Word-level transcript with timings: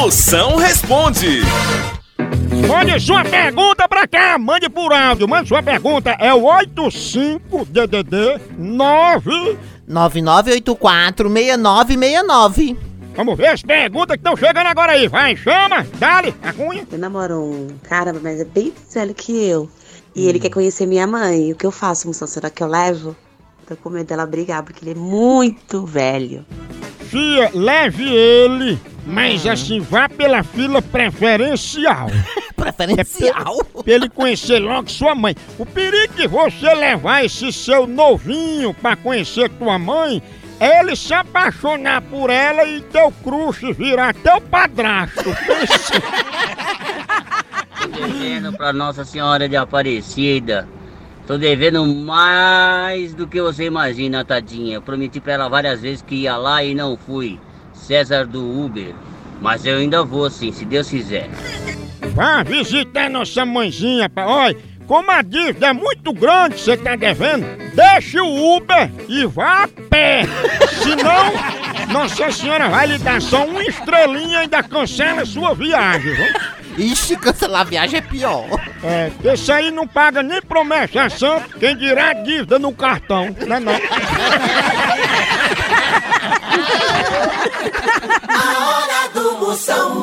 Moção 0.00 0.56
responde. 0.56 1.42
Mande 2.66 2.98
sua 2.98 3.22
pergunta 3.22 3.86
pra 3.86 4.08
cá, 4.08 4.38
mande 4.38 4.70
por 4.70 4.94
áudio. 4.94 5.28
Mande 5.28 5.46
sua 5.46 5.62
pergunta, 5.62 6.16
é 6.18 6.32
o 6.32 6.44
85DDD 6.44 8.40
9. 8.56 9.58
99846969. 9.86 12.78
Vamos 13.14 13.36
ver 13.36 13.48
as 13.48 13.60
perguntas 13.60 14.16
que 14.16 14.20
estão 14.20 14.34
chegando 14.34 14.68
agora 14.68 14.92
aí. 14.92 15.06
Vai, 15.06 15.36
chama, 15.36 15.86
dale, 15.98 16.34
a 16.42 16.50
cunha. 16.54 16.86
Eu 16.90 16.98
namoro 16.98 17.38
um 17.38 17.68
cara, 17.82 18.14
mas 18.14 18.40
é 18.40 18.46
bem 18.46 18.72
mais 18.74 18.94
velho 18.94 19.14
que 19.14 19.32
eu. 19.32 19.68
E 20.16 20.26
ele 20.26 20.40
quer 20.40 20.48
conhecer 20.48 20.86
minha 20.86 21.06
mãe. 21.06 21.52
O 21.52 21.54
que 21.54 21.66
eu 21.66 21.70
faço, 21.70 22.06
moção? 22.06 22.26
Será 22.26 22.48
que 22.48 22.62
eu 22.62 22.68
levo? 22.68 23.14
Tô 23.68 23.76
com 23.76 23.90
medo 23.90 24.06
dela 24.06 24.24
brigar, 24.24 24.62
porque 24.62 24.82
ele 24.82 24.92
é 24.92 24.98
muito 24.98 25.84
velho. 25.84 26.46
Fia, 27.10 27.50
leve 27.52 28.08
ele, 28.08 28.78
mas 29.06 29.46
assim, 29.46 29.80
vá 29.80 30.08
pela 30.08 30.42
fila 30.42 30.80
preferencial. 30.82 32.08
Preferencial. 32.56 33.64
pra 33.64 33.92
ele 33.92 34.08
conhecer 34.08 34.58
logo 34.58 34.90
sua 34.90 35.14
mãe. 35.14 35.34
O 35.58 35.64
perigo 35.64 36.14
de 36.14 36.26
você 36.28 36.74
levar 36.74 37.24
esse 37.24 37.50
seu 37.52 37.86
novinho 37.86 38.74
pra 38.74 38.96
conhecer 38.96 39.48
tua 39.50 39.78
mãe 39.78 40.22
é 40.58 40.80
ele 40.80 40.94
se 40.94 41.14
apaixonar 41.14 42.02
por 42.02 42.28
ela 42.28 42.64
e 42.66 42.82
teu 42.82 43.10
crush 43.24 43.72
virar 43.72 44.14
teu 44.14 44.40
padrasto. 44.42 45.24
Tô 47.80 47.88
devendo 47.88 48.52
pra 48.52 48.72
Nossa 48.74 49.06
Senhora 49.06 49.48
de 49.48 49.56
Aparecida. 49.56 50.68
Tô 51.26 51.38
devendo 51.38 51.86
mais 51.86 53.14
do 53.14 53.26
que 53.26 53.40
você 53.40 53.64
imagina, 53.64 54.22
tadinha. 54.22 54.74
Eu 54.74 54.82
prometi 54.82 55.18
pra 55.18 55.32
ela 55.32 55.48
várias 55.48 55.80
vezes 55.80 56.02
que 56.02 56.14
ia 56.16 56.36
lá 56.36 56.62
e 56.62 56.74
não 56.74 56.96
fui. 56.96 57.40
César 57.80 58.26
do 58.26 58.40
Uber. 58.64 58.94
Mas 59.40 59.64
eu 59.64 59.78
ainda 59.78 60.04
vou 60.04 60.28
sim, 60.30 60.52
se 60.52 60.64
Deus 60.64 60.88
quiser. 60.90 61.28
Vá 62.14 62.42
visitar 62.42 63.08
nossa 63.10 63.44
mãezinha, 63.44 64.08
pa- 64.08 64.26
olha. 64.26 64.56
Como 64.86 65.08
a 65.10 65.22
dívida 65.22 65.68
é 65.68 65.72
muito 65.72 66.12
grande 66.12 66.56
que 66.56 66.62
você 66.62 66.76
tá 66.76 66.96
devendo, 66.96 67.46
deixe 67.76 68.18
o 68.20 68.56
Uber 68.56 68.90
e 69.08 69.24
vá 69.24 69.62
a 69.62 69.68
pé. 69.88 70.24
Senão, 70.82 71.32
Nossa 71.92 72.28
Senhora 72.32 72.68
vai 72.68 72.88
lhe 72.88 72.98
dar 72.98 73.22
só 73.22 73.44
uma 73.46 73.62
estrelinha 73.62 74.32
e 74.32 74.36
ainda 74.42 74.60
cancela 74.64 75.22
a 75.22 75.26
sua 75.26 75.54
viagem. 75.54 76.12
viu? 76.12 76.26
Ixi, 76.86 77.16
cancelar 77.16 77.60
a 77.60 77.64
viagem 77.64 77.98
é 77.98 78.02
pior. 78.02 78.46
É, 78.82 79.12
esse 79.32 79.52
aí 79.52 79.70
não 79.70 79.86
paga 79.86 80.24
nem 80.24 80.42
promessa 80.42 81.08
santo, 81.08 81.56
quem 81.60 81.76
dirá 81.76 82.12
dívida 82.12 82.58
no 82.58 82.72
cartão, 82.72 83.26
né 83.46 83.60
não? 83.60 83.74
A 88.28 88.42
hora 88.66 89.08
do 89.14 89.38
Moção. 89.38 89.99